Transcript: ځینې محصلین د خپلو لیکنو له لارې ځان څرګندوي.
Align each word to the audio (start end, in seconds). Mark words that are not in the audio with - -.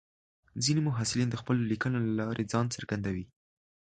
ځینې 0.63 0.81
محصلین 0.87 1.29
د 1.31 1.35
خپلو 1.41 1.61
لیکنو 1.71 1.97
له 2.05 2.11
لارې 2.19 2.49
ځان 2.51 2.65
څرګندوي. 2.75 3.25